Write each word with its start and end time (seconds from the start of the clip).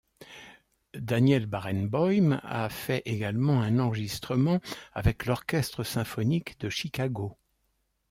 Daniel 0.97 1.45
Barenboim 1.45 2.39
a 2.41 2.69
fait 2.69 3.03
également 3.05 3.61
un 3.61 3.77
enregistrement 3.77 4.59
avec 4.93 5.27
l'Orchestre 5.27 5.83
Symphonique 5.83 6.59
de 6.59 6.69
Chicago. 6.71 7.37